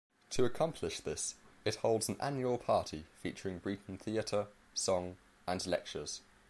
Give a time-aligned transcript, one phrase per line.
[0.31, 6.21] To accomplish this, it holds an annual party featuring Breton theatre, song, and lectures.